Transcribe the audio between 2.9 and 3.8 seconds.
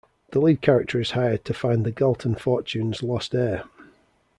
lost heir.